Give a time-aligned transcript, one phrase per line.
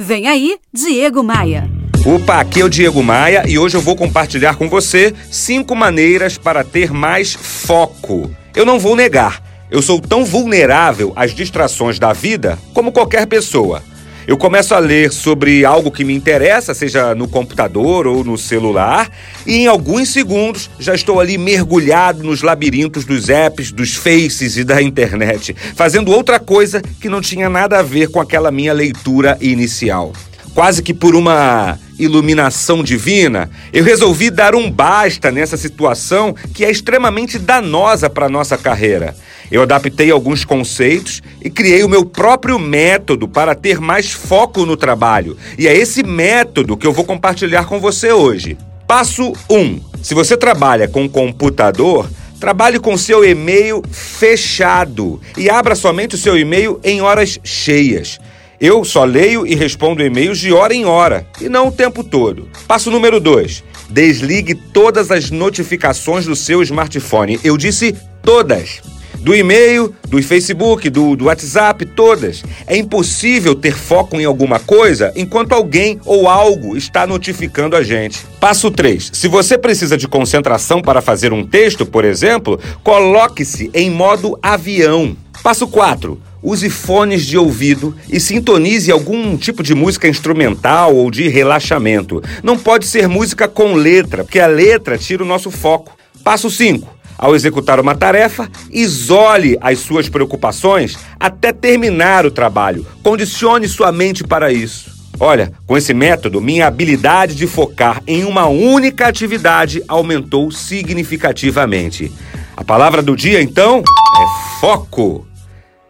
[0.00, 1.68] Vem aí, Diego Maia.
[2.06, 6.38] Opa, aqui é o Diego Maia e hoje eu vou compartilhar com você cinco maneiras
[6.38, 8.30] para ter mais foco.
[8.54, 13.82] Eu não vou negar, eu sou tão vulnerável às distrações da vida como qualquer pessoa.
[14.28, 19.10] Eu começo a ler sobre algo que me interessa, seja no computador ou no celular,
[19.46, 24.64] e em alguns segundos já estou ali mergulhado nos labirintos dos apps, dos faces e
[24.64, 29.38] da internet, fazendo outra coisa que não tinha nada a ver com aquela minha leitura
[29.40, 30.12] inicial.
[30.54, 36.70] Quase que por uma iluminação divina, eu resolvi dar um basta nessa situação que é
[36.70, 39.16] extremamente danosa para nossa carreira.
[39.50, 44.76] Eu adaptei alguns conceitos e criei o meu próprio método para ter mais foco no
[44.76, 45.36] trabalho.
[45.58, 48.58] E é esse método que eu vou compartilhar com você hoje.
[48.86, 49.80] Passo 1.
[50.02, 52.08] Se você trabalha com computador,
[52.38, 58.18] trabalhe com seu e-mail fechado e abra somente o seu e-mail em horas cheias.
[58.60, 62.48] Eu só leio e respondo e-mails de hora em hora e não o tempo todo.
[62.66, 63.62] Passo número 2.
[63.88, 67.38] Desligue todas as notificações do seu smartphone.
[67.44, 68.80] Eu disse todas
[69.20, 72.42] do e-mail, do Facebook, do, do WhatsApp, todas.
[72.66, 78.20] É impossível ter foco em alguma coisa enquanto alguém ou algo está notificando a gente.
[78.40, 79.10] Passo 3.
[79.12, 85.16] Se você precisa de concentração para fazer um texto, por exemplo, coloque-se em modo avião.
[85.42, 86.27] Passo 4.
[86.42, 92.22] Use fones de ouvido e sintonize algum tipo de música instrumental ou de relaxamento.
[92.42, 95.96] Não pode ser música com letra, porque a letra tira o nosso foco.
[96.22, 96.98] Passo 5.
[97.18, 102.86] Ao executar uma tarefa, isole as suas preocupações até terminar o trabalho.
[103.02, 104.96] Condicione sua mente para isso.
[105.18, 112.12] Olha, com esse método, minha habilidade de focar em uma única atividade aumentou significativamente.
[112.56, 115.26] A palavra do dia, então, é foco.